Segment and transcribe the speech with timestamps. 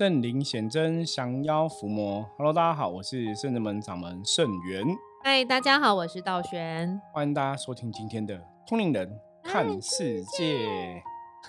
[0.00, 2.26] 圣灵显真，降妖伏魔。
[2.38, 4.82] Hello，大家好，我是圣人门掌门圣元。
[5.22, 6.98] 嗨，大家好，我是道玄。
[7.12, 11.02] 欢迎大家收听今天的通灵人看世界。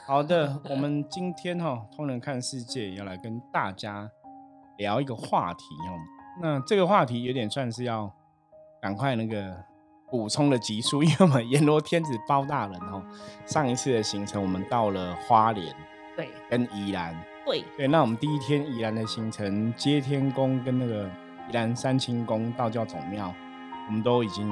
[0.05, 4.11] 好的，我们今天哈通灵人看世界要来跟大家
[4.75, 5.95] 聊一个话题哦。
[6.41, 8.11] 那这个话题有点算是要
[8.81, 9.63] 赶快那个
[10.09, 13.01] 补充的集数，因为我们阎罗天子包大人哦。
[13.45, 15.73] 上一次的行程我们到了花莲，
[16.17, 17.15] 对，跟宜兰。
[17.45, 21.09] 对对，那我们第一天宜兰的行程，接天宫跟那个
[21.49, 23.33] 宜兰三清宫道教总庙，
[23.87, 24.47] 我们都已经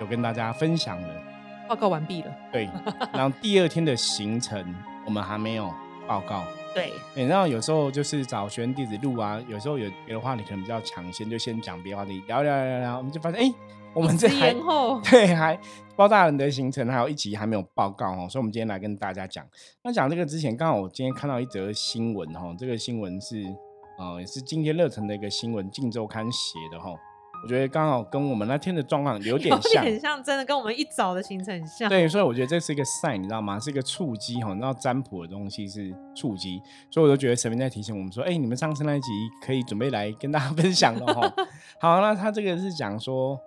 [0.00, 1.22] 有跟大家分享了，
[1.68, 2.34] 报告完毕了。
[2.50, 2.68] 对，
[3.12, 5.72] 然后第二天的行程我们还没有
[6.06, 6.44] 报告。
[6.74, 6.92] 对，
[7.26, 13.54] 然后有时候就是找学员弟子录啊，有时候有别的话题可能比较抢先，就先讲别的话题，聊聊聊聊，我们就发现哎。
[13.94, 14.54] 我们这还
[15.04, 15.60] 对还
[15.94, 19.46] 包大人的行程还有一集还没有报告哦，所以我们今天来跟大家讲。
[19.84, 23.44] 那讲这个之前，刚好我今天看到一则新闻哦，这个新闻是
[23.98, 26.94] 呃也是今天热成的一个新闻，《镜周刊》写的哈。
[27.42, 31.88] 我觉得刚好跟我们那天的状况有点像，很像，真的跟我们一早的行程很像。
[31.88, 33.58] 对，所以我觉得这是一个 sign，你知道吗？
[33.58, 34.50] 是一个触机哈。
[34.50, 39.10] 你知道占卜的东西是触机，所以我就觉得神明在提醒我们说，哎，你们上次那一集
[39.44, 41.32] 可以准备来跟大家 分享了哈。
[41.80, 43.38] 好，那他这个是讲说。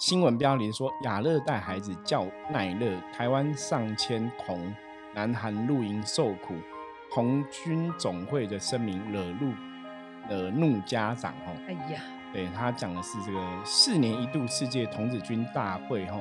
[0.00, 4.74] 新闻标题说：亚热带孩子叫耐热，台湾上千童
[5.14, 6.52] 南韩露营受苦，
[7.14, 9.54] 童军总会的声明惹怒
[10.28, 11.32] 惹怒家长。
[11.46, 12.02] 哦，哎呀，
[12.34, 16.18] 对他讲的是这个四年一度世界童子军大会，哈，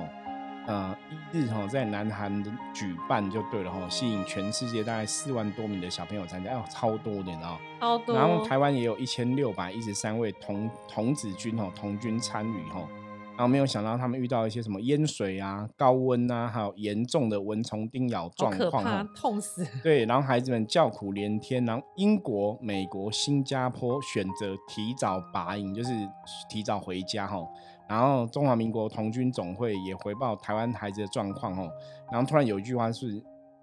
[0.67, 8.15] 呃，一日哈在南韩举办就对了，哈，吸引全世界大概四万多名的小朋友参加，哦，超多的，你知道超多。
[8.15, 12.87] 然后台湾也有一千六百一十三位童童子军，哦，童军参与，哈。
[13.35, 19.65] 然后没有想到他们遇到一些什么淹水啊、高温啊，还有严重的蚊虫叮咬状况，痛死。
[19.81, 21.65] 对， 然后孩子们叫苦连天。
[21.65, 25.89] 然后英国、美国、新加坡选择提早拔营，就是
[26.47, 27.37] 提早回家哈。
[27.89, 31.63] 然后中华民国童军总会也回报台湾孩子的状况哈。
[32.11, 33.19] 然后突然有一句话是，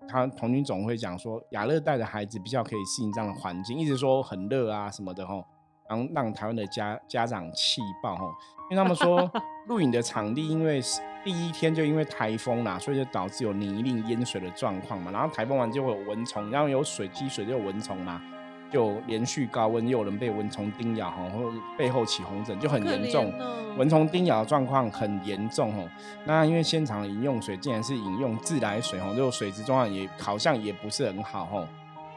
[0.09, 5.44] 他童军总会讲说，亚热带的孩子比较可以适应这样的环境，一直说很热啊什么的哈。
[5.91, 8.25] 然后让台湾的家家长气爆哈，
[8.71, 9.28] 因为他们说
[9.67, 10.81] 录影的场地因为
[11.25, 15.11] 第一天就因为台风啦，所以就导致有泥泞淹水的状况嘛。
[15.11, 18.23] 然后台风完就会有蚊虫，然后有水积水就有蚊虫嘛，
[18.71, 23.33] 就连续高温又有人被蚊虫叮咬哈，或背后起红疹就很严重，
[23.77, 25.89] 蚊虫叮咬的状况很严重哦。
[26.25, 31.67] 那因为现场饮用水竟然是饮用自来水哈，就水质状况也好像也不是很好哈。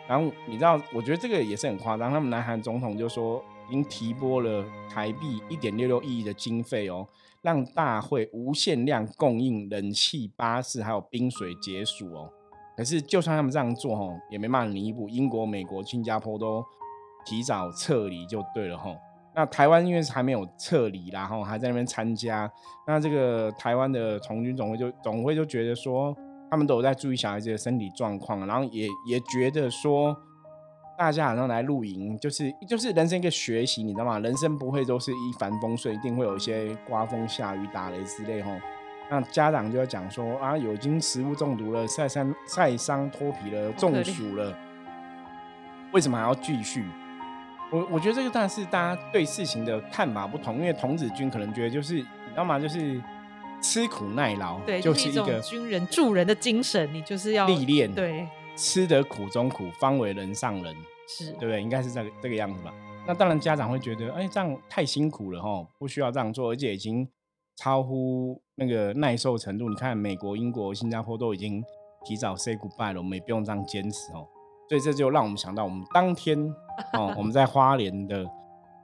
[0.07, 3.43] 然后你知道，我觉得这个也是很夸张，他们南韩总统就说。
[3.69, 7.07] 已经提拨了台币一点六六亿的经费哦，
[7.41, 12.29] 让大会无限量供应冷气、巴士还有冰水解暑哦。
[12.75, 16.63] 可是就算他们这样做吼，也没办法弥补英国、美国、新加坡都
[17.25, 18.97] 提早撤离就对了吼。
[19.33, 22.51] 那台湾因为是还没有撤离然后还在那边参加。
[22.85, 26.13] 那这个台湾的从军总会就总会就觉得说，
[26.53, 30.15] 他们都有在注意小孩子的身体状况，然后也也觉得说。
[30.95, 34.19] 大家好像来露营，就是就是人生一个学习，你知道吗？
[34.19, 38.51] 人生不会都是一帆风顺，一定会有一些刮风下雨、打雷之类吼。
[39.09, 44.55] 那家长就要讲说啊，有经食物中毒了，晒伤晒伤脱皮了，中暑了，
[45.91, 46.85] 为什么还要继续？
[47.71, 52.59] 我我觉得这个当然是大家对事情的看法不同，因为童子军可能觉得就是你知道吗？
[52.59, 53.01] 就是
[53.63, 60.75] 吃苦耐劳，对，就是一个军人助人的精神，你就是要历练，对，吃得苦中苦，方为人上人。
[61.05, 61.61] 是对不对？
[61.61, 62.73] 应该是这个这个样子吧。
[63.05, 67.05] 那当然，家长会觉得，哎，这样太辛苦了哈，不需要这样做，而且已经
[67.57, 69.69] 超乎那个耐受程度。
[69.69, 71.61] 你看，美国、英国、新加坡都已经
[72.05, 74.25] 提早 say goodbye 了，我们也不用这样坚持哦。
[74.69, 76.39] 所以这就让我们想到，我们当天
[76.97, 78.25] 哦，我们在花莲的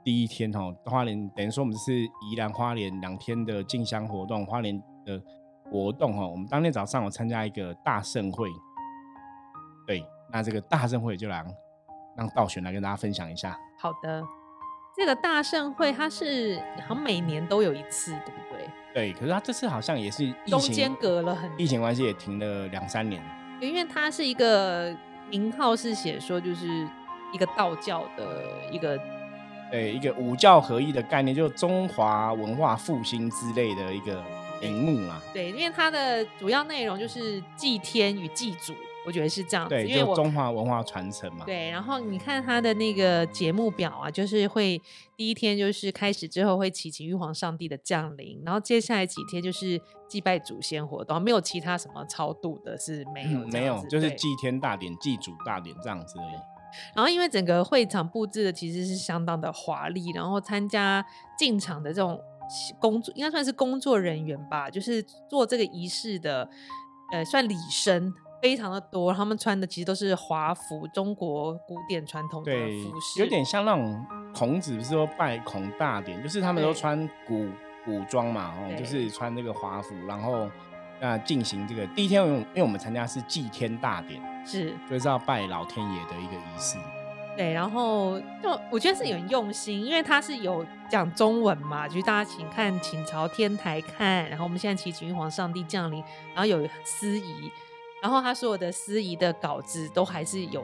[0.04, 5.22] 第一天哦，花莲等于说我们是宜兰花莲两天的进香活动，花莲的
[5.70, 6.26] 活动哈。
[6.26, 8.48] 我们当天早上我参加一个大盛会，
[9.86, 11.44] 对，那这个大盛会就来。
[12.16, 13.56] 让道玄来跟大家分享一下。
[13.78, 14.22] 好的，
[14.94, 18.68] 这个大盛会它是好像每年都有一次，对不对？
[18.92, 23.22] 对，可是它这次好像也是中间隔了很疫情关系也停了两三年。
[23.60, 24.94] 因为它是一个
[25.30, 26.66] 名号是写说就是
[27.32, 28.98] 一个道教的一个，
[29.70, 34.22] 对，一个五教合一的概念，就中华文化复兴之类的一个
[34.60, 35.20] 名目嘛。
[35.32, 38.74] 对，因为它的主要内容就是祭天与祭祖。
[39.06, 41.42] 我觉得是这样子，因为中华文化传承嘛。
[41.46, 44.80] 对，然后你看他的那个节目表啊，就是会
[45.16, 56.38] 第一天就是开始之后会祈请玉皇上帝的降临，然后接下来几天就是祭拜祖先活动，没有其他什么超度的是没有，没有，就是祭天大典、祭祖大典这样子而已。
[56.94, 61.04] 然后因为整个会场布置的其实是相当的华丽，然后参加
[61.38, 62.20] 进场的这种
[62.78, 66.48] 工作应该算是工作人员吧，就是做这个仪式的，
[67.12, 68.12] 呃，算礼生
[68.42, 77.46] 非常的多，他们穿的其实都是华服，中国古典传统的服，饰，有点像那种孔子不是说拜孔大典，就是他们都穿古
[77.84, 80.48] 古装嘛，哦，就是穿这个华服，然后
[81.00, 86.76] 那进行这个第一天，因为因为我们参加是祭天大典，是就是要拜老天爷的一个仪式。
[87.36, 96.02] 对，然后就我觉得是有很用心，因为他是有讲中文嘛，就是大家请看，请朝天台看，然后我们现在祈请玉皇上帝降临，
[96.34, 97.50] 然后有司仪，
[98.02, 100.62] 然后他所有的司仪的稿子都还是有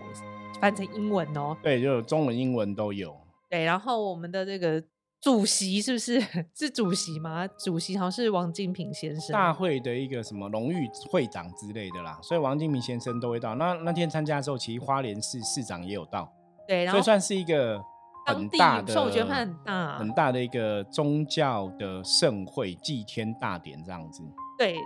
[0.61, 3.17] 翻成英文哦，对，就有中文、英文都有。
[3.49, 4.82] 对，然后我们的这个
[5.26, 6.25] 主席是不是
[6.55, 7.44] 是主席吗？
[7.58, 13.56] 主席好像是王金平先生，大会的一个什么荣誉会长之类的啦，所以王金平先生都会到。
[13.56, 16.32] 那那天参加的时候，其实花莲市市长也有到，
[16.69, 17.82] 对，然后所以算是一个
[18.25, 24.23] 很大的，我觉得它很大很大的一个宗教的盛会，祭天大典这样子。
[24.56, 24.76] 对，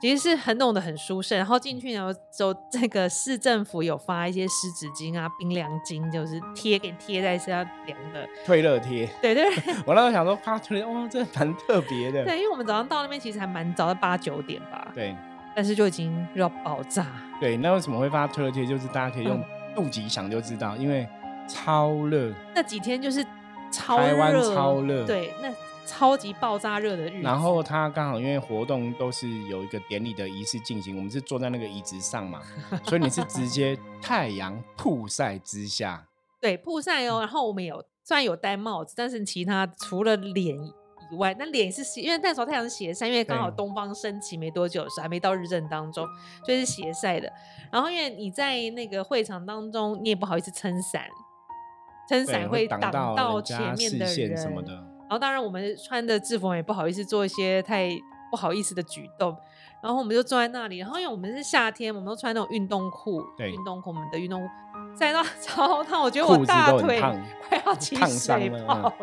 [0.00, 1.36] 其实是很弄得很舒适。
[1.36, 8.26] 然后进去呢，就这个市政府有发一些湿纸巾啊、冰凉巾，就是贴给你贴在身上凉的。
[8.44, 9.44] 退热贴，对对
[9.86, 12.24] 我那时候想说，发退热，哇，这蛮特别的。
[12.24, 15.14] 对，因为我们早上到那边其实还蛮早的，八九点吧，对
[15.54, 17.06] 但是就已经热到爆炸。
[17.40, 18.64] 对，那为什么会发退热贴？
[18.64, 19.44] 就是大家可以用嗯
[19.74, 21.06] 肚脐想就知道，因为
[21.48, 23.24] 超热，那几天就是
[23.72, 25.48] 超台湾热超热对，那
[25.86, 27.22] 超级爆炸热的日子。
[27.22, 32.40] 然后他刚好因为活动都是有一个典礼的仪式进行，我们是坐在那个椅子上嘛，
[32.84, 36.06] 所以你是直接太阳曝晒之下，
[36.40, 40.56] 对曝晒哦，然后我们有虽然有戴帽子，但是其他除了脸
[41.10, 46.06] 以外，那脸是斜，因为那时候太阳是斜晒，因为刚好东方升起没多久的时候，还没到日正当中，
[46.44, 47.32] 所以是斜晒的。
[47.72, 51.04] 然后因为你在那个会场当中，你也不好意思撑伞，
[52.08, 54.89] 撑伞会挡挡到前面的人线什么的。
[55.10, 57.90] 然后当然我们穿的制服也不好意思做一些太
[58.30, 59.36] 不好意思的举动，
[59.82, 60.78] 然后我们就坐在那里。
[60.78, 64.48] 然后因为我们是夏天，我们都穿那种运动裤，对运动裤，我们的运动裤
[64.96, 67.00] 晒到 超烫，我觉得我大腿
[67.48, 68.94] 快要起水泡了，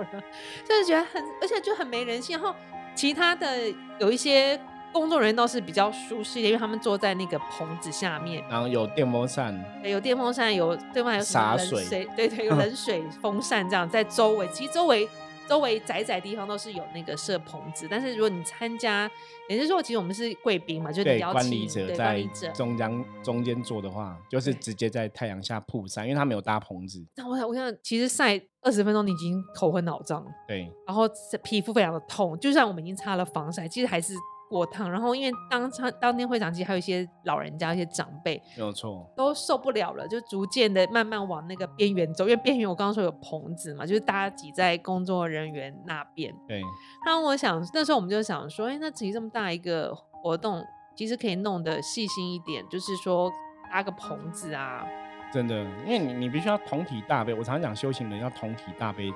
[0.65, 2.39] 就是觉得很，而且就很没人性。
[2.39, 2.57] 然后
[2.95, 3.57] 其他的
[3.99, 4.57] 有一些
[4.93, 15.05] 工作人员倒是比较舒适一点，因为他们坐在那个棚子下面，然后有电风扇，有电风扇，有对方还有洒水，对对，有 冷水风扇这样在周围，其实周围
[15.47, 19.09] 周围窄窄地方都是有那个设棚子，但是如果你参加，
[19.49, 22.27] 也就是说，其实我们是贵宾嘛，就是管理者在。
[22.53, 27.05] 中间中间坐的话，就是直接在太阳下曝晒，因为他没有搭棚子。
[27.15, 31.03] 那我想，我想，其实晒二十分钟，你已经头昏脑胀，对，然后
[31.43, 34.13] 皮肤非常的痛，就算我们已经擦了防晒，其实还是
[34.49, 34.89] 过烫。
[34.91, 39.09] 然后因为当场当天会场其实还有一些老人家、一些长辈，没有错。
[39.15, 46.33] 都受不了了，就逐渐的慢慢往那个边缘走，因为边缘我刚刚说有棚子嘛，就是大家挤在工作人员那边。
[46.47, 46.61] 对，
[47.05, 50.63] 那我想那时候我们就想说，哎、那其实这么大一个活动，
[50.95, 53.31] 其实可以弄得细心一点，就是说
[53.71, 54.85] 搭个棚子啊，
[55.31, 57.33] 真的，因为你你必须要同体大悲。
[57.33, 59.11] 我常常讲修行人要同体大悲，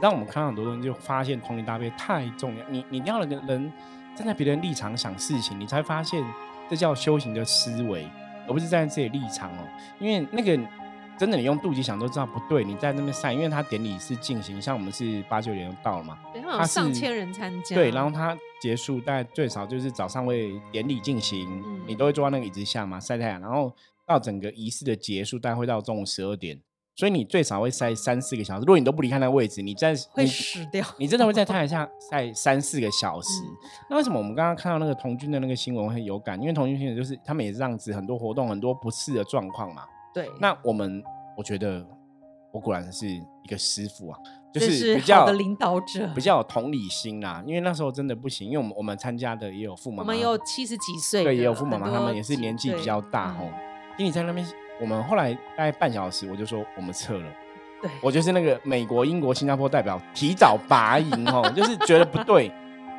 [0.00, 2.68] 让我们看到很多东西，就发现同体大悲太重要。
[2.68, 3.72] 你你要人人
[4.16, 6.24] 站在别人立场想事情，你才发现
[6.68, 8.08] 这叫修行的思维，
[8.48, 9.68] 而不是站在自己的立场哦。
[10.00, 10.58] 因为那个
[11.18, 12.64] 真的，你用肚脐想都知道不对。
[12.64, 23.74] 你在那边晒，因为他典礼是进行，像我们是八九点就到了嘛，对，他上千人参加，对，然后他结束大概最少就是早上会典礼进行，嗯你都会坐在那个椅子下嘛晒太阳，然后
[24.04, 26.60] 到整个仪式的结束大概会到中午十二点，
[26.96, 28.60] 所以你最少会晒三四个小时。
[28.60, 30.84] 如果你都不离开那个位置，你在会死掉。
[30.98, 33.28] 你真的会在太阳下晒三四个小时。
[33.44, 33.52] 嗯
[33.90, 36.40] 那为什么我们刚刚看到那个童军的那个新闻会很有感？
[36.40, 39.82] 因为童军新闻就是他们也是这样子，很多活动很多不适的状况嘛。
[40.14, 41.02] 对，那我们
[41.36, 41.86] 我觉得
[42.50, 44.18] 我果然是一个师傅啊，
[44.50, 47.42] 就是是比较好的领导者比较有同理心啦。
[47.46, 53.52] 因为那时候真的不行，因为我们我们参加的也有父母，我们也有七十几岁的，对也有父母嘛，他们也是年纪比对较大哦嗯。
[53.98, 54.46] 因为你在那边，
[54.80, 57.26] 我们后来大概半小时，我就说我们撤了。
[57.82, 62.46] 对，我就是那个美国、英国、新加坡代表提早拔营哦， 就是觉得不对，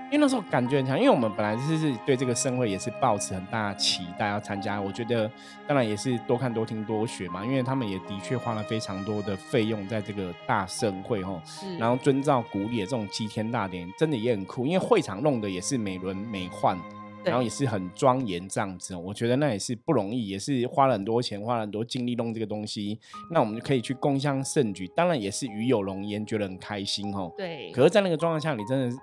[0.10, 5.29] 因为那时候感觉很强，因为我们本来就是对这个盛会也是抱持很大的期待要参加，我觉得
[5.67, 11.41] 当然也是多看多听多学嘛，因为他们也的确花了非常多的费用在这个大盛会哦，
[11.79, 16.77] 然后遵照古礼的这种祭天大典，真的也很酷，因为会场弄的也是美轮美奂。
[17.24, 23.00] 对然后也是很庄严这样子哦，我觉得那也是不容易，也是花了很多钱，花了很多精力弄这个东西。
[23.31, 27.31] 那我们就可以去共襄盛举，当然也是与有荣焉，觉得很开心哦。
[27.38, 28.95] 对，可是，在那个状况下，你真的，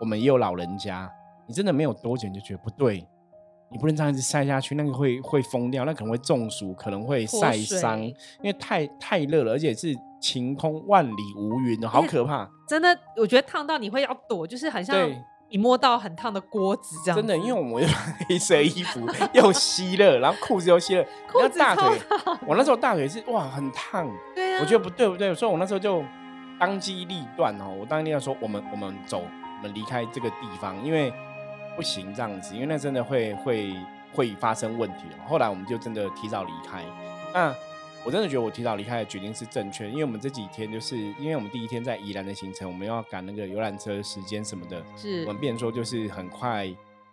[0.00, 1.10] 我们也有老人家，
[1.46, 3.06] 你真的没有多久你就觉得不对，
[3.70, 8.14] 你不能这样子晒下去，那个会会疯掉，那可能会中暑，可能会晒伤，因
[8.44, 12.48] 为太太热了，而且是晴空万里无云的，好可怕。
[12.68, 15.10] 真的，我觉得烫到你会要躲，就是很像
[15.52, 17.16] 你摸到很烫的锅子这样。
[17.16, 17.86] 真的，因为我们
[18.28, 21.96] 黑色衣服又吸热，然后裤子又吸热，裤子大腿，
[22.46, 24.10] 我那时候大腿是哇很烫。
[24.34, 26.02] 对啊，我觉得不对不对，所以我那时候就
[26.58, 31.12] 当机立断哦，我当天要说我们我们走，我们离开这个地方，因为。
[31.74, 33.74] 不行这样子，因为那真的会会
[34.12, 35.04] 会发生问题。
[35.26, 36.82] 后来我们就真的提早离开。
[37.32, 37.50] 那
[38.04, 46.68] 我真的觉得我提早离开的决定是正确，因为我们这几天就是因为我们第一天在宜兰的行程，我们要赶那个游览车时间什么的，是我们变说就是很快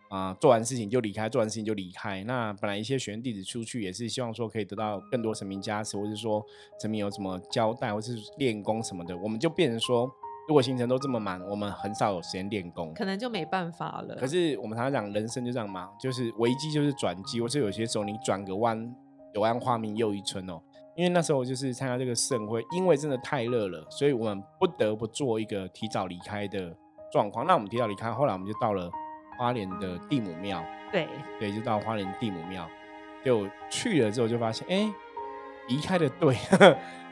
[0.10, 2.24] 啊，做完事情就离开，做完事情就离开。
[2.24, 6.43] 那本来一些学员弟子出去也是希望说可以得到更多神明加持，或者说
[6.81, 10.10] 神明有什么交代，或是练功什么的，我们就变成说。
[10.48, 14.15] 如果行程都这么满，我们很少有时间练功，可能就没办法了。
[14.15, 18.91] 可是我们常常讲，人生就这样嘛，就是危机就是转机，或是有些时候你转个弯，
[19.34, 20.60] 柳暗花明又一村哦。
[20.99, 26.75] 因为那时候就是参加这个盛会，因为真的太热了，所以我们不得不做一个提早离开的
[27.09, 27.47] 状况。
[27.47, 28.91] 那我们提早离开，后来我们就到了
[29.37, 30.61] 花莲的地母庙。
[30.91, 31.07] 对
[31.39, 32.67] 对，就到花莲地母庙，
[33.23, 34.91] 就去了之后就发现，哎，
[35.69, 36.35] 离开的对。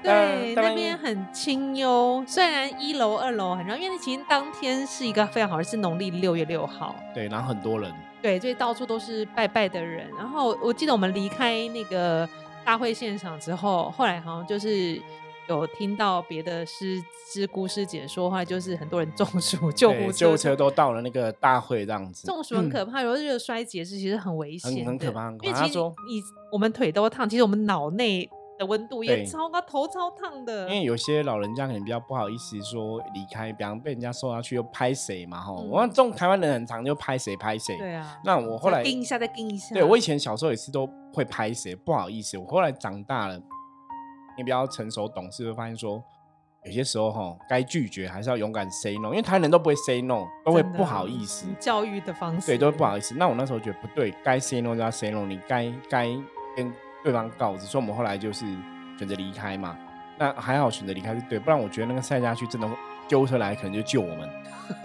[0.04, 2.22] 对，那边很清幽。
[2.28, 6.94] 虽然一楼、二楼很热，因为其实当天是一个非常好，是农历六月六号。
[7.14, 7.90] 对，然后很多人。
[8.22, 10.10] 对，所以到处都是拜拜的人。
[10.18, 12.28] 然后我记得我们离开那个
[12.68, 15.02] 大会现场之后，后来好像就是
[15.48, 22.28] 有听到别的师师姑师姐说话，就是很多人中暑，救护车救护车都到了那个大会这样子。
[22.28, 25.32] 中暑很可怕，有时候衰竭是其实很危险，很可怕。
[25.42, 26.22] 因为其实你
[26.52, 28.30] 我们腿都烫，其实我们脑内。
[28.58, 30.68] 的温度也超高，头超烫的。
[30.68, 35.56] 因为有些老人家可能比较不好意思说离开，比方被人家送下去又拍谁嘛吼。
[35.70, 37.78] 我这种台湾人很常就拍谁拍谁。
[37.78, 38.18] 对啊。
[38.24, 39.74] 那我后来盯一下再盯一下。
[39.74, 42.38] 对我以前小时候也是都会拍谁，不好意思。
[42.38, 43.40] 我后来长大了，
[44.38, 46.04] 你比较成熟懂事，会发现说
[46.66, 51.48] 有些时候吼，该拒绝还是要勇敢 say no，因为台湾人都不会 say no，都会不好意思。
[51.60, 52.48] 教育的方式。
[52.48, 53.14] 对，都会不好意思。
[53.16, 56.08] 那我那时候觉得不对，该 say no 就要 say no，你该该
[56.56, 56.74] 跟。
[57.04, 58.46] 对方告知，说我们后来就是
[58.98, 59.78] 选择离开嘛。
[60.18, 62.68] 那还好选择离开是对，不然我觉得那个赛下去真的
[63.08, 64.30] 救护车来可能就救我们。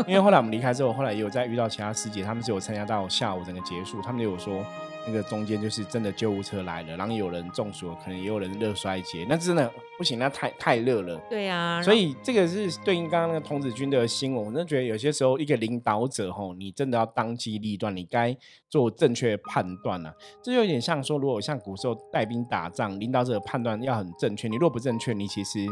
[0.07, 4.65] 因为后来我们离开之后，后来也有再遇到其他师姐，他们是有参加到下午整个结束，他们就有说。
[5.07, 9.69] 那个中间就是真的救护车来了，然后有人中暑，可能也有人热衰竭，那真的
[9.99, 11.21] 不行，那太太热了。
[11.29, 18.37] 对呀，所以这个是对应刚刚那个童子军的新闻，我真的觉得有些时候一个领导者吼，你真的要当机立断，你该
[18.69, 20.15] 做正确判断啊。
[20.43, 25.67] 这就有点像说，如果像古时候带兵打仗，领导者判断要很正确，你若不正确，你其实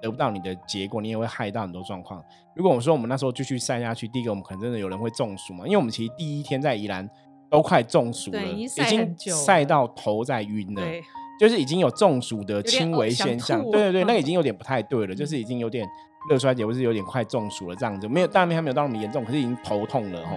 [0.00, 2.24] 得不到你的结果，你也会害到很多状况。
[2.56, 7.08] 如果我说我们那时候继续晒下去，第一个我们可能真的有人会中暑嘛，因为我们其实第一天在宜兰。
[7.50, 10.82] 都快中暑了，已经晒到头在晕了，
[11.38, 13.62] 就是已经有中暑的轻微现象。
[13.70, 15.86] 对对对，那已经有点不太对了， 就是已经有点
[16.30, 18.06] 热衰竭，或是有点快中暑了这样子。
[18.08, 20.36] 没有，当然还没有到那么严重，可是已经头痛了吼。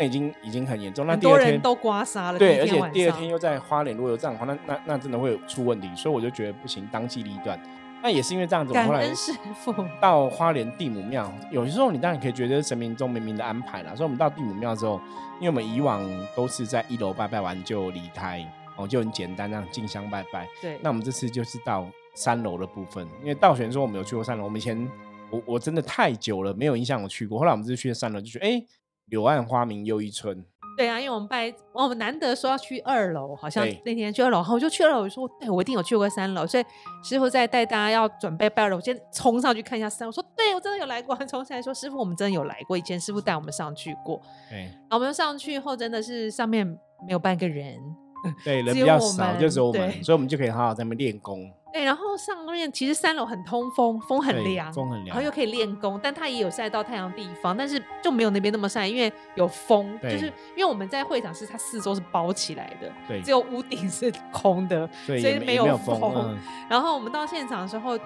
[0.00, 1.06] 那已经已经很严重。
[1.06, 5.88] 那第二天都刮痧了，对，而且第二天又在花莲，如果有这样的话，那那那真的会出问题。
[5.96, 7.60] 所以我就觉得不行，当机立断。
[8.02, 9.10] 那也是因为这样子，我后来
[10.00, 13.94] 到花莲地母庙，有时候你当然可以觉得神明中冥冥的安排了。
[13.96, 15.00] 所以我们到地母庙之后，
[15.40, 16.00] 因为我们以往
[16.36, 18.44] 都是在一楼拜拜完就离开，
[18.76, 20.46] 哦，就很简单这样进香拜拜。
[20.62, 20.78] 对。
[20.80, 24.90] 那我们这次就是到三楼的部分，因为道玄说我们有去过三楼，我们以前
[25.30, 28.62] 我我真的太久了没有印象我去过，后来我们这次去了三楼，就觉得哎，
[29.06, 30.44] 柳暗花明又一村。
[30.78, 36.64] 对啊，因为我们拜，我们难得说要去二楼，好像那天去二楼，然后我就去二楼，我说，对我一定有去过三楼，所以
[37.02, 40.06] 师傅在带大家要准备拜二楼，我先冲上去看一下三。
[40.06, 44.22] 我说，对我真的有来过， 冲上来说，师傅，我们真的有来过，以前师傅带我们上去过。
[44.48, 46.64] 对，然后我们上去后，真的是上面
[47.04, 47.76] 没有半个人，
[48.44, 51.50] 对，人比较少，就是我们，所以我们就可以好好在那边练功。
[51.70, 66.36] 对，然后上面其实三楼很通风，风很凉，风很凉，然后又可以练功，但它也有晒到太阳地方，但是就没有那边那么晒，因为有风，就是因为我们在会场是它四周是包起来的，对，只有屋顶是空的，所以没有风。
[66.70, 67.98] 然后我们到现场的时候，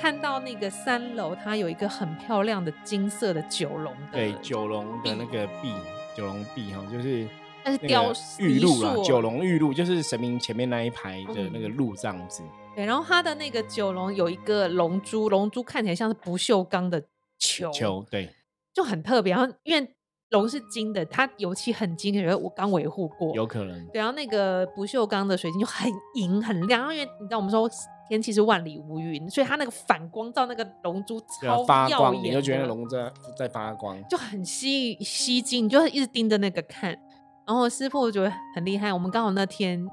[0.00, 5.74] 看到那个三楼它有一个很漂亮的金色的九龙的，对，九龙的那个壁，
[6.16, 7.28] 九龙壁哈，就是
[7.64, 12.42] 那是雕玉露啊，九龙玉露就是神明前面那一排的那个鹿这样子。
[12.74, 17.02] 对，然后它的那个九龙有一个龙珠，龙珠看起来像是不锈钢的
[17.38, 18.30] 球，球对，
[18.72, 19.34] 就很特别。
[19.34, 19.94] 然后因为
[20.30, 23.86] 龙是金的，它油漆很金，因为我刚维护过，有可能。
[23.88, 27.68] 对，然后那个不锈钢的水晶就很银很亮，因为你知道我们说
[28.08, 36.98] 天气是万里无云，所以它那个反光照那个龙珠超发光，你就觉得龙在在发光，就很吸吸睛，你就一直盯着那个看。
[37.46, 39.88] 然后师傅我觉得很厉害，我们刚好那天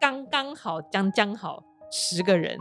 [0.00, 2.56] 刚刚好将将好十个人，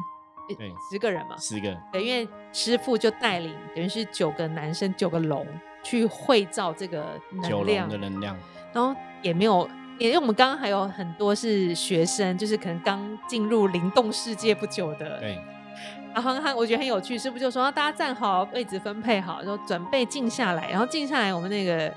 [0.49, 5.45] 诶对十个人嘛，十个，对，因为师傅就带领等于是九个男生九个龙
[5.83, 8.37] 去会照这个能量的，能量，
[8.73, 9.69] 然后也没有。
[9.99, 15.39] 因为我们刚刚还有很多是学生，就是可能刚进入灵动世界不久的，对，
[16.15, 21.93] 然后他我觉得很有趣，师傅就说大家站好，位置分配好，然后准备静下来，然后静下来，我们那个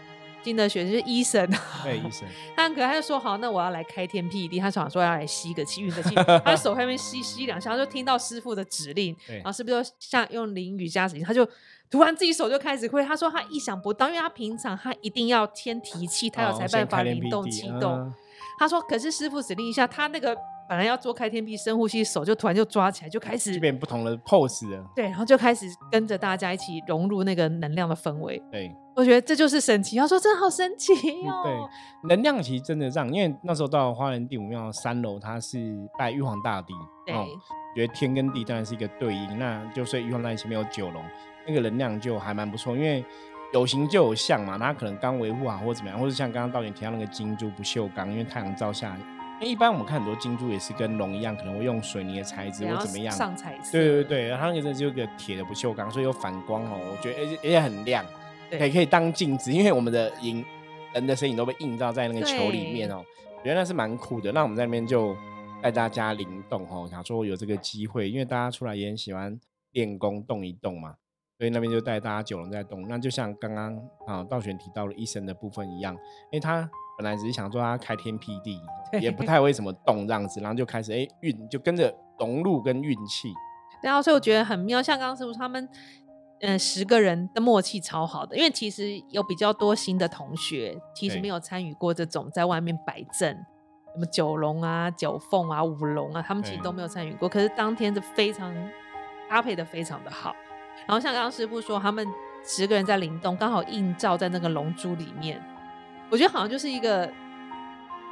[0.46, 1.44] 新的学生就是医生，
[1.82, 2.24] 对，医生，
[2.56, 11.44] 他很可爱，他就说好，那我要来开天辟地，他想说要来吸个气，运个气， 他手在那边吸吸两下，他就听到师傅的指令，然后是不是就像用淋雨加指令，他就
[11.90, 17.92] 突然自己手就开始挥，他说他意想不到，因为他平常他一定要先提气，他有哦才办法灵动启动。
[17.92, 18.14] 嗯。
[18.60, 20.36] 他说可是师傅指令一下，他那个
[20.68, 28.40] 本来要做开天辟深呼吸，手就突然就抓起来，就开始就变不同的 pose 了，对，然后就开始跟着大家一起融入那个能量的氛围。
[28.50, 28.72] 对。
[28.96, 29.96] 我觉得这就是神奇。
[29.98, 30.92] 他说真的好神奇
[31.28, 31.42] 哦。
[31.44, 36.72] 对，能量其实真的让，因为那时候到花莲第五庙三楼，它是拜玉皇大帝，
[37.04, 37.26] 对哦，
[37.74, 41.04] 觉得天跟地当然是一个对应，那就所以玉皇大帝前面有九龙，
[41.46, 43.04] 那个能量就还蛮不错，因为
[43.52, 48.96] 有形就有相嘛，它可能刚维护好或怎么样，或者像刚刚导演提到那个金珠不锈钢，因为太阳照下来，
[49.40, 53.72] 因为一般我们看很多金珠也是跟龙一样，可能会用水泥的材质或怎么样，上彩色。
[53.72, 58.02] 对对对，它那个真的就是个铁的不锈钢，所以有反光哦，我觉得而且而且很亮，
[58.50, 60.44] 对可以当镜子，因为我们的影
[60.94, 63.04] 人的身影都被映照在那个球里面哦，
[63.38, 64.32] 我觉得那是蛮酷的。
[64.32, 65.16] 那我们在那边就
[65.62, 69.38] 带大家灵动哦，想说有这个机会，因为大家出来也很喜欢
[69.72, 70.94] 练功动一动嘛，
[71.38, 72.86] 所以那边就带大家九龙在动。
[72.88, 78.58] 那就像刚刚啊道玄提到了医生的部分一样，因为他本来只是想说他开天辟地，
[79.00, 83.28] 也不太会怎么动这样子，然后就开始哎运就跟着融入跟运气。
[83.82, 84.82] 对啊，所以我觉得很妙。
[84.82, 85.68] 像刚刚师傅他们，
[86.40, 93.34] 呃，十个人的默契超好的，因为其实有比较多新的同学，其实没有参与过这种在外面摆阵，
[93.94, 97.28] 什么九龙啊、九凤啊、五龙啊，他们其实都没有参与过。
[97.28, 98.54] 可是当天是非常
[99.28, 100.34] 搭配的非常的好。
[100.86, 102.06] 然后像刚刚师傅说，他们
[102.44, 105.42] 十个人在灵动，刚好映照在那个龙珠里面，
[106.10, 107.10] 我觉得好像就是一个。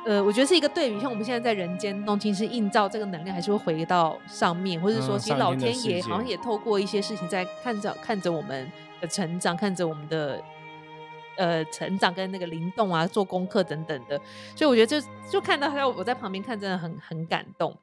[0.06, 10.42] 呃，我觉得是一个对比，像我们现在在人间弄，其实映照这个能量还是会回到上面，或者说，嗯其实老天爷好像也透过一些事情在看着看着我们的成长，看着我们的
[11.38, 14.20] 呃成长跟那个灵动啊，做功课等等的，
[14.54, 17.74] 所以我觉得就就看到还有我在旁边看，真的很很感动。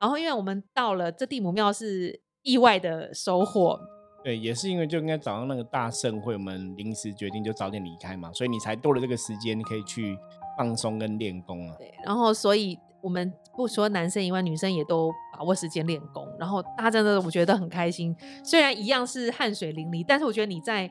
[0.00, 3.80] 然后因为我们到了这地母庙是意外的收获，
[4.22, 10.16] 对，也是因为就应该早上那个大盛会，我们临时决定就早点离开嘛，所以你才多了这个时间，你可以去
[10.58, 11.76] 放松跟练功啊。
[11.78, 18.14] 对，然后所以我们不说男生以外，女生也都把握时间练功，然后大家真的我觉得很开心。
[18.44, 20.90] 虽然一样是汗水淋漓，但是我觉得你在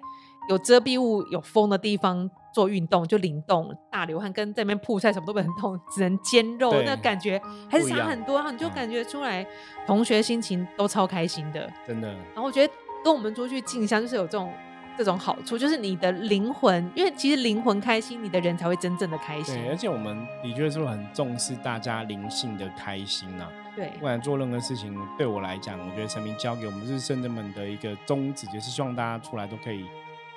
[0.49, 8.35] 有遮蔽物、有风的地方做运动，就灵动、大流汗，跟在那边曝晒什么都不能动，只能煎肉，那感觉还是差很多。
[8.35, 9.45] 然后你就嗯感觉出来，
[9.85, 11.69] 同学心情都超开心的。
[11.85, 14.49] 真的，然后我觉得跟我们出去进香就是有这种
[14.97, 19.55] 这种好处，就是你的灵魂，因为其实灵魂开心，你的人才会真正的开心。
[19.55, 23.51] 对，而且我们的确是很重视大家灵性的开心啊。
[23.75, 29.85] 对不管做任何事情，对我来讲，我觉得神明交给我们是圣人们的一个宗旨，就是希望大家出来都可以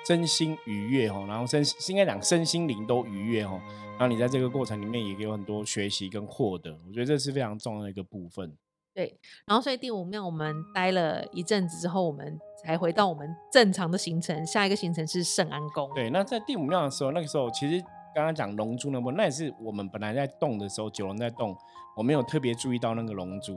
[0.05, 3.59] 身心愉悦哦，然后身应该讲身心灵都愉悦哦。
[3.97, 8.55] 然后你在这个过程里面也有很多学习跟获得，我觉得这是非常重要的一个部分。
[8.93, 14.45] 对，然后所以第五庙我们待了一阵子之后，我们才回到我们正常的行程。
[14.45, 15.89] 下一个行程是圣安宫。
[15.95, 17.81] 对，那在第五庙的时候，那个时候其实
[18.13, 21.55] 刚刚讲龙珠那部分，那也是我们本来在动的时候，九龙在动，
[21.95, 23.53] 我没有特别注意到那个龙珠。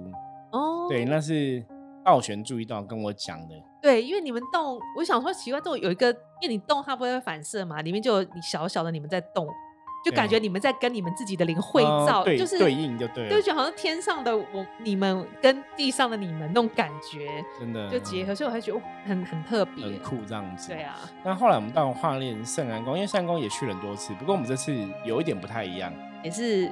[0.52, 1.64] 哦，对，那是
[2.04, 3.54] 道玄注意到跟我讲的。
[3.82, 9.46] 对，因为你们动，我想说奇怪，动有一个，因为你动它不会反射嘛，里面就有你小小的你们在动，
[10.04, 20.68] 就感觉你们在跟你们自己的灵会呃照，对就是对应就对了就觉得好像天上的我你们跟地上的你们那种感觉真的就结合，所以我还觉得哦很很特别，很酷这样子。
[20.68, 25.92] 对啊，那后来我们到化炼圣安宫，因为圣安宫也去了很多次，不过我们这次有一点不太一样。
[26.22, 26.70] 也是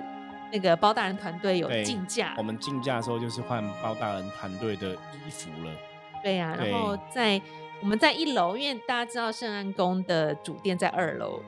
[0.51, 5.75] 那个包大人团队有对竞价我，们竞价的时候就是换包大人团队的衣服了。
[6.23, 7.41] 对呀、对然后在
[7.81, 11.43] 我们在一楼，因为大家知道圣安宫的主殿在二楼，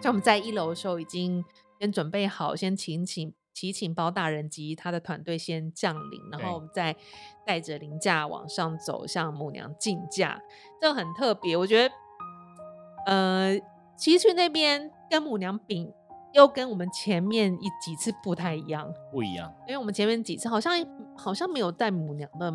[0.00, 1.44] 所以我们在一楼的时候已经
[1.78, 6.96] 先准备好，先请请祈请包大人及他的团队先降临，然对后我们再
[7.46, 10.40] 带着灵驾往上走，向母娘进驾，
[10.80, 11.94] 这个很特别，我觉得，
[13.06, 13.60] 呃，
[13.96, 15.92] 其实去那边跟母娘禀。
[16.32, 20.72] 又跟我们前面一几次不太一样，不一样，因为我们前面几次好像
[21.18, 22.52] 好像没有带母娘的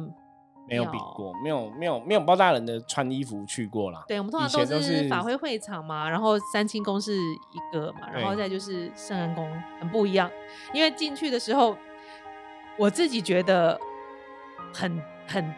[0.67, 4.04] 没有比过，没有没有没有包大人的穿衣服去过啦。
[4.08, 9.47] 对，我们通常都是法会会场嘛，然后三清宫是一个嘛，然后再就是圣安宫，
[9.80, 10.30] 很不一样。
[10.73, 11.78] 因为进去的时候，
[12.78, 13.80] 我自己觉得
[14.73, 15.54] 很很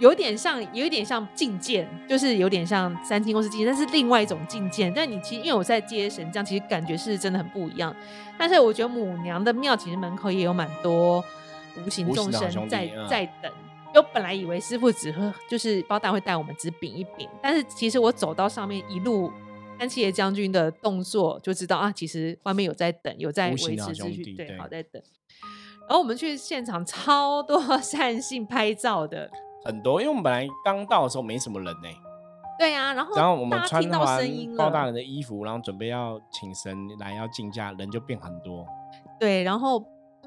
[0.00, 4.92] 有点像，有一点像觐见，就是有点像三清宫是觐见，但是另外一种觐见。
[4.92, 7.94] 但你其实因为我在接神这样，其实感觉是真的很不一样。
[8.36, 11.24] 但是我觉得母娘的庙其实门口也有蛮多
[11.76, 13.52] 无形众生在在等。
[13.94, 19.30] 就本来以为师傅只会就是包大会带我们只饼一饼，但是其实我走到上面一路
[19.78, 25.00] 三七爷将军的动作就知道啊，其实外面有在等，有在维持秩序，对，好在等。
[25.86, 29.30] 然后我们去现场，超多 善信拍照的，
[29.64, 31.88] 很多，因为我们本来刚到的时候没什么人呢。
[32.58, 38.66] 对呀，然后然后我们穿完包大人的衣服，然后准备要请神来要进驾，人就变很多。
[39.20, 39.84] 对，然后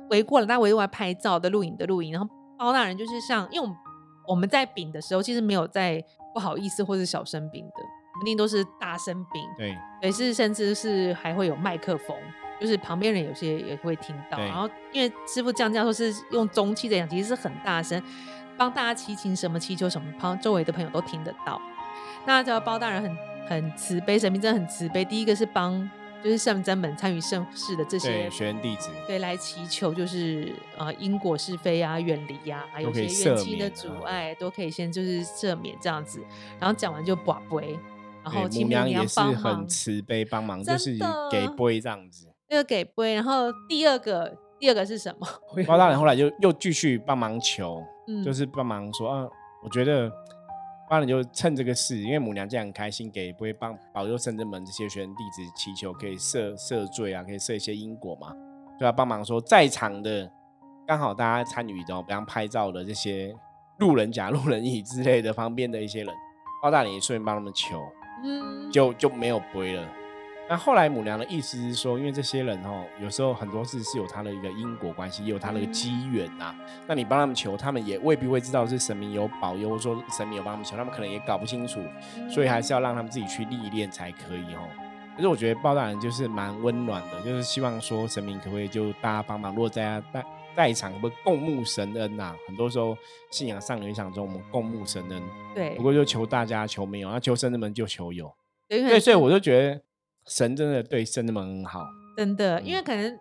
[0.10, 2.37] 围过了，大家围过来拍照的、录影的、录影，然后。
[2.58, 3.78] 包大人就是像，因为我们
[4.28, 7.84] 我们在饼的时候，其实没有在不好意思或是小声饼的，
[8.22, 9.41] 一定都是大声饼。
[9.58, 12.17] 对，也是甚至是还会有麦克风，
[12.60, 14.38] 就是旁边人有些也会听到。
[14.39, 18.02] 然后因为师傅降价说是用中气在讲，其实是很大声，
[18.58, 21.62] 帮大家祈请什么祈求什么，旁周围的朋友都听得到。
[22.26, 23.17] 那这包大人很
[23.48, 25.06] 很慈悲，神明真的很慈悲。
[25.06, 25.89] 第一个是帮。
[26.28, 36.22] 就是圣真本参与盛世的这些学员弟子，对，来祈求就是呃因果是非啊，远离啊，还有一些冤亲的阻碍，都可以先就是赦免这样子。
[36.60, 37.80] 然后讲完就把杯，
[38.26, 41.00] 然后母娘也是很慈悲帮忙，就是
[41.32, 42.28] 给杯这样子。
[42.50, 45.26] 那个给杯，然后第二个第二个是什么？
[45.66, 47.82] 包大人后来就又继续帮忙求，
[48.26, 49.26] 就是帮忙说啊，
[49.63, 50.12] 我觉得。
[50.89, 58.34] 当然就趁这个事，因为母娘这样很开心，给不会帮保佑圣真门这些学生弟子祈求，可以赦赦罪啊，可以赦一些因果嘛，
[58.80, 60.32] 就要帮忙说在场的
[60.88, 63.36] 刚好大家参与的，比方拍照的这些
[63.80, 66.15] 路人甲、路人乙之类的方便的一些人，
[66.63, 67.82] 包大人也顺便帮他们求，
[68.23, 69.86] 嗯，就就没有不会了。
[70.49, 76.55] 那后来母娘的意思是说，因为这些人哦，有时候很多事是有他的一个因果关系，也有他的一个机缘呐。
[76.88, 81.81] 那你帮他们求，他们也未必会知道是神明有保佑，或说神明有帮他们求，他们可能也搞不清楚，
[82.29, 84.69] 所以还是要让他们自己去历练才可以哦。
[85.17, 92.33] 可是我觉得包大人就是蛮温暖的，就是希望说神明可不可以就大家帮忙，如果大家在在场，可不可以共沐神恩呐？
[92.47, 92.97] 很多时候
[93.31, 95.21] 信仰上有想中，我们共沐神恩，
[95.53, 98.33] 对，不过就求大家求没有，那求神的门就求有，
[98.69, 99.81] 对，所以我就觉得。
[100.28, 101.86] 神真的对圣人们很好，
[102.18, 103.18] 真的，因为可能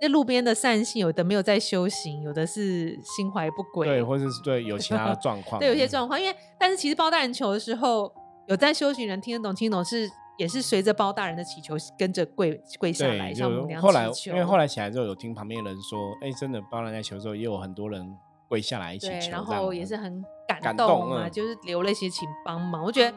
[0.00, 6.20] 那路边的善信，有的没有在修行，有的是心怀不轨，对，或者是对有其他的 状况，对，有些状况。
[6.20, 8.12] 因为但是其实包大人求的时候，
[8.48, 18.16] 有在修行人听得懂，听得懂是也是随着包大人的祈求跟着跪跪下来，像后来因为后来起来之后，有听旁边的人说，哎，真的包大人在求的时候，也有很多人
[18.48, 22.82] 跪下来一起求，然后也是很感动啊，就是流了一些请帮忙。
[22.82, 23.16] 我觉得，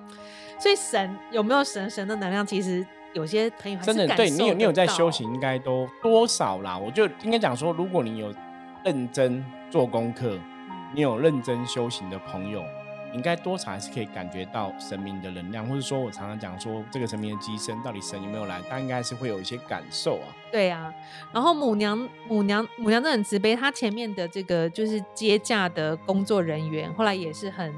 [0.59, 2.85] 所以神有没有神神的能量，其实。
[3.13, 6.77] 有些朋友真的对你有你有在修行，应该都多少啦。
[6.77, 8.33] 我就应该讲说，如果你有
[8.83, 10.37] 认真做功课，
[10.93, 12.63] 你有认真修行的朋友，
[13.13, 20.27] 应该多少还是可以感觉到神明的能量，或者说我常常讲说，这个神明的机身到底神有没有来，他应该是会有一些感受啊。
[20.51, 20.93] 对啊，
[21.31, 21.97] 然后母娘
[22.27, 27.73] 母娘母娘都很慈悲，她前面的这个就是接驾的工作人员，后来也是很。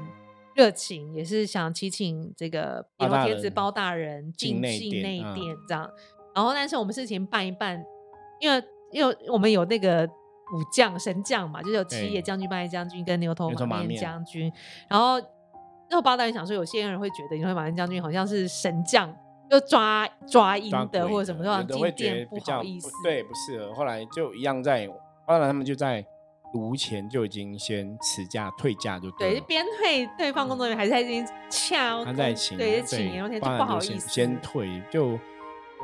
[0.56, 5.90] 热情也是想祈请这个比罗天子包大人进进内殿这样，
[6.34, 7.84] 然后但是我们事情办一办，
[8.40, 14.50] 因为因为我们有那个武将神将嘛，就是有七爷将军、八爷将军跟牛头马面将军，
[14.88, 15.20] 然后
[15.90, 19.14] 那包大人想说，有些人会觉得牛头马面将军好像是神将，
[19.50, 23.74] 就抓抓阴的或者什么的会觉得不好意思，对，不适合。
[23.74, 24.86] 后来就一样在
[25.26, 26.06] 包大人他们就在。
[26.56, 34.82] 炉前就已经先辞假退假就对，边退对方工作人员还是在已敲，他在请对请，然后就不好意思先退。
[34.90, 35.18] 就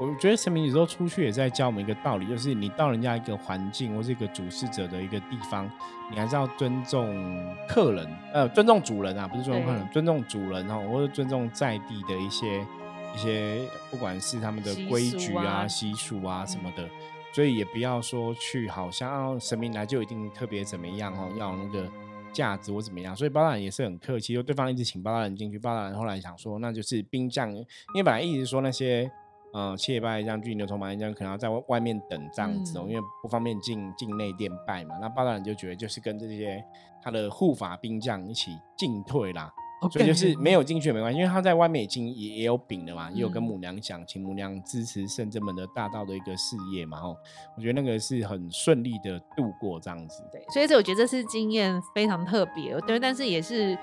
[0.01, 5.71] 我觉得神明有时候出去也在教我们一个道理，就是你到人家一个环境或是一个主事者的一个地方，
[6.11, 12.67] 你还是要尊重客人，呃，尊重主人啊，不是尊重客人，尊重主人哦，或者尊重在地的一些
[13.15, 16.89] 一些，不管是他们的规矩啊、习俗啊什么的。
[17.33, 21.91] 所以也不要说去，好像神明来就一定特别怎么样哦，要那个
[22.33, 23.17] 架子或怎么样。
[23.17, 27.65] 所以包大人也是很客气，就对方一直请包大人进去，包大人后来想说，那就是兵将，因
[27.97, 29.11] 为本来一直说那些
[29.55, 34.97] 嗯七爷八爷将军、牛头马面将可能要在外面等这样子哦，因为不方便进进内殿拜嘛。
[35.01, 36.63] 那包大人就觉得就是跟这些
[37.03, 39.53] 他的护法兵将一起进退啦，
[39.91, 47.01] 所以就是没有进去也没关系，因为他在外面已经也也有饼了嘛，也有跟母娘讲，请母娘支持圣正门的大道的一个事业嘛。
[47.01, 47.17] 哦，
[47.57, 50.23] 我觉得那个是很顺利的度过这样子。
[50.31, 53.77] 对，所以这我觉得这次经验非常特别，对，但是也是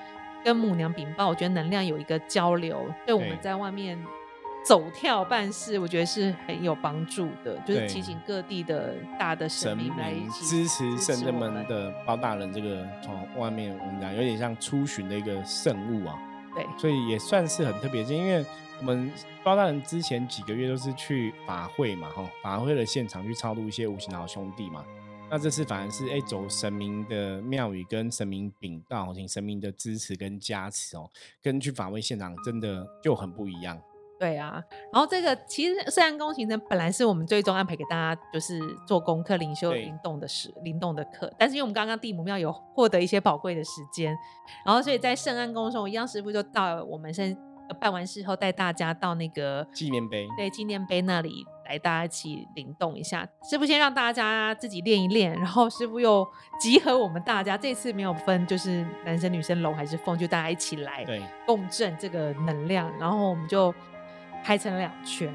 [0.44, 3.98] 跟母娘禀报，我觉得能量有一个交流，对我们在外面。
[4.66, 12.52] 走跳办事，我觉得是很有帮助的，就是提醒各地的大的神明来一起支持圣人们的包大人。
[12.54, 16.20] 这个从外面我们讲有点像出巡的一个圣物啊，
[16.54, 18.04] 对，所以也算是很特别。
[18.04, 18.46] 因为
[18.80, 19.12] 我们
[19.44, 24.86] 包大人之前几个月都是去法会嘛，哈，法会的现场去超度一些无形的好兄弟嘛。
[25.32, 31.10] 那这次反而是哎走神明的庙宇跟神明禀道，请神明的支持跟加持哦，
[31.42, 33.80] 跟去法会现场真的就很不一样。
[34.20, 41.34] 对啊，然后这个其实圣安宫行程本来是我们最终安排给大家，就是做功课、灵修、灵动的时、灵动的课。
[41.38, 44.14] 但是因为我们刚刚地母庙有获得一些宝贵的时间，
[44.66, 47.34] 然后所以在圣安宫的时候，一样师傅就到我们先
[47.80, 53.26] 办完事后带大家到那个纪念碑，对纪念碑那里来大家一起灵动一下。
[53.50, 56.28] 师傅先让大家自己练一练，然后师傅又
[56.60, 61.06] 集合我们大家，这次没有分就是男生、女生、龙还是凤，就大家一起来
[61.46, 63.74] 共振这个能量，然后我们就。
[64.50, 65.32] 拍成两圈，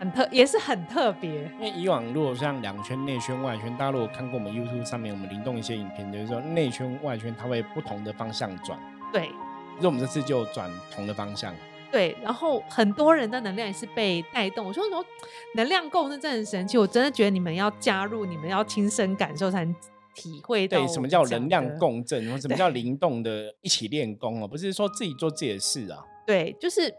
[0.00, 1.30] 很特，也是很特别。
[1.56, 8.76] 因为以往如果像两圈内圈外圈，大家如果看过我们 YouTube 上面我们灵动一些影片，就是说内圈外圈它会不同的方向转。
[9.12, 9.28] 对，
[9.76, 11.54] 所以我们这次就转同的方向。
[11.92, 14.66] 对，然后很多人的能量也是被带动。
[14.66, 15.06] 我说说
[15.54, 19.72] 能量共振真的很神奇，我真的觉得你们要加入，你们要亲身感受才能
[20.12, 20.76] 体会到。
[20.76, 22.20] 对，什么叫能量共振？
[22.40, 24.48] 什么叫灵动的一起练功哦？
[24.48, 26.04] 不是说自己做自己的事啊。
[26.26, 26.92] 对，就是。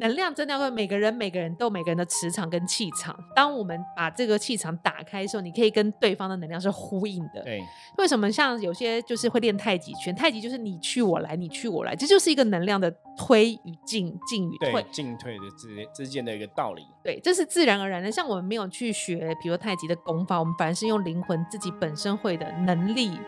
[0.00, 3.18] 能量真的会每个人每个人都有每个人的磁场跟气场。
[3.34, 7.42] 当我们把这个气场打开的时候，你可以跟对方的能量是呼应的。
[7.42, 7.60] 对，
[7.98, 10.14] 为什么像有些就是会练太极拳？
[10.14, 16.82] 太极就是你去我来，你去我来，这就是一个能量的推与进，进与退，进退的之之间的一个道理。
[17.02, 18.10] 对，这是自然而然的。
[18.10, 23.18] 像我们没有去学，比如太极的功法，我们反而是用灵魂自己本身会的能力。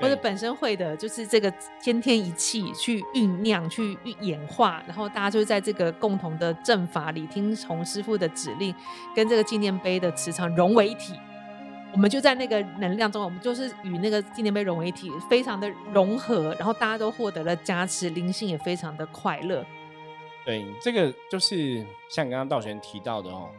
[0.00, 8.74] 或者本身会的，就是这个先天一气去酝酿、去演化，然后大家就在这个共同的阵法里，听从师傅的指令，
[9.14, 11.14] 跟这个纪念碑的磁场融为一体。
[11.92, 19.64] 我们就在那个能量中，我们就是与那个纪念碑融为一体，非常的融合，然后大家都获得了加持，灵性也非常的快乐。
[20.44, 23.50] 对，这个就是像刚刚道玄提到的哦。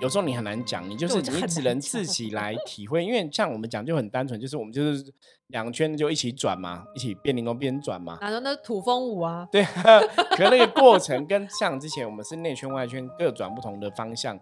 [0.00, 5.12] 有时候你很难讲，你就是你只能自己来 体会，因为像我们讲就很单纯，就是我们就是
[5.46, 8.18] 两圈就一起转嘛，一起边零工边转嘛。
[8.20, 9.48] 哪说那土风舞啊？
[9.50, 9.64] 对，
[10.36, 14.38] 可那个过程跟像之前我们是内圈外圈各转不同的方向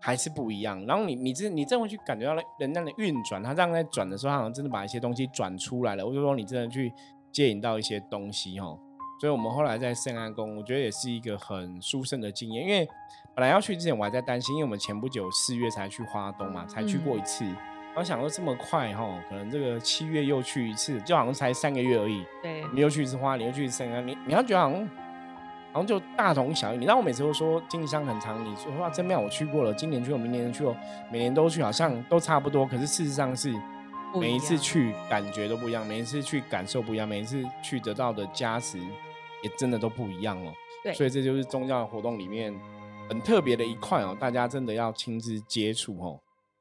[0.00, 0.86] 还是不一样。
[0.86, 6.90] 然后你你这你真的去感觉到人家的运转，他这样在转的时候，好像真的把一些东西转出来了，或者说你真的去
[7.30, 8.78] 接引到一些东西哦。
[9.20, 12.88] 所以我们后来在圣安宫，我觉得也是一个很殊胜的经验，因为。
[13.34, 17.44] 本来要去之前，我还在担心，因为我们前不久四月才去花东嘛，才去过一次。
[17.96, 22.24] 我想说这么快哈，可能这个七月又去一次，就好像才三个月而已。
[22.40, 24.88] 对，你又去一次花你，又去一次啊，你你要觉得好像
[25.72, 26.76] 好像就大同小异。
[26.78, 30.76] 你让我每次都说经商很长，你说哇真妙，我去过了，今年去过，明年去过，
[31.10, 32.64] 每年都去，好像都差不多。
[32.64, 33.52] 可是事实上是
[34.20, 38.78] 每一次去感觉都不一样，每一次去感受不一样，每一次去得到的加持
[39.42, 40.52] 也真的都不一样哦。
[40.84, 42.54] 对，所以这就是宗教活动里面。
[43.08, 46.20] 很特别的一块哦，大家真的要亲自接触哦。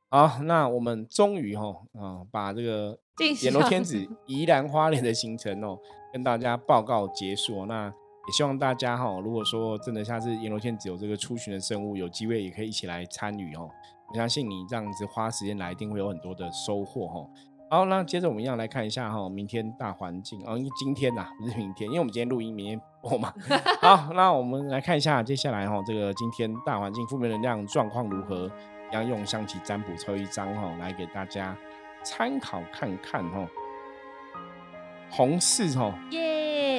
[0.10, 2.97] 好，那我们终于哈啊，把这个
[3.41, 5.77] 阎罗天子 宜兰花莲的行程哦，
[6.12, 7.65] 跟大家报告结束。
[7.65, 13.69] 那也希望大家哈，如果说真的下次阎罗天子有这个出巡的生物，有机会也可以一起来参与哦。
[14.10, 17.27] 我相信你这样子花时间来，一定会有很多的收获哈。
[17.71, 23.32] 好，那接着我们一样来看一下哈，明天大环境哦，因为今天呐不是明天，因为我们今天录音，明天我嘛。
[23.80, 28.50] 好，那我们来看一下接下来哈，这个今天大环境负面能量状况如何？
[28.92, 31.58] 要用象棋占卜抽一张哈，来给大家
[32.04, 33.48] 参考看看哈。
[35.10, 36.33] 红四哈，耶，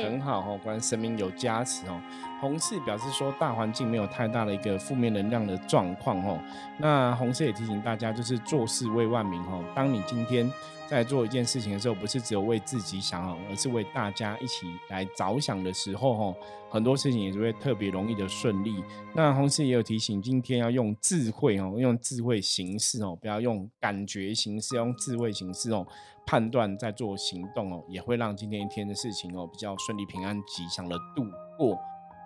[0.05, 2.01] 很好哈，果然神明有加持哦。
[2.41, 6.39] 红四表示说大环境没有太大的一个负面能量的状况哦。
[6.79, 9.65] 那红色也提醒大家，就是做事为万民哦。
[9.75, 10.51] 当你今天
[10.87, 16.37] 在做一件事情的时候，不是只有为自己想哦，而是为大家一起来着想的时候哦，
[16.69, 18.85] 很多事情也是会特别容易的顺利。
[19.15, 25.87] 那红色也有提醒，今天要用智慧哦，用智慧行事哦，不要用感觉行事，用智慧行事哦，
[26.27, 31.25] 判断在做行动哦，也会让今天一天的事情哦比较顺利、平安、吉祥的度
[31.57, 31.79] 过。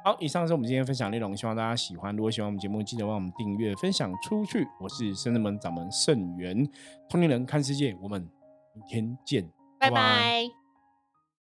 [0.05, 2.15] 好，以上是我们今天分享内容，希望大家喜欢。
[2.15, 4.67] 如果喜欢我们节目，记得帮我们订阅、分享出去。
[4.81, 6.67] 我是圣人门掌门盛元，
[7.09, 8.21] 通灵人看世界，我们
[8.75, 10.58] 明天见，拜拜。